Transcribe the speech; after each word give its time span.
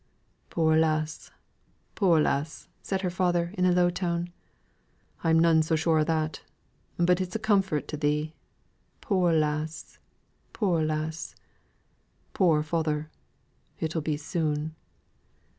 "Poor 0.49 0.75
lass, 0.77 1.29
poor 1.93 2.19
lass!" 2.19 2.67
said 2.81 3.01
her 3.01 3.09
father 3.11 3.53
in 3.55 3.65
a 3.65 3.71
low 3.71 3.91
tone. 3.91 4.31
"I'm 5.23 5.37
none 5.37 5.61
so 5.61 5.75
sure 5.75 5.99
o' 5.99 6.03
that; 6.05 6.41
but 6.97 7.21
it's 7.21 7.35
a 7.35 7.37
comfort 7.37 7.87
to 7.89 7.97
thee, 7.97 8.33
poor 8.99 9.31
lass, 9.31 9.99
poor 10.53 10.81
lass. 10.83 11.35
Poor 12.33 12.63
father! 12.63 13.11
it'll 13.79 14.01
be 14.01 14.17
soon." 14.17 14.73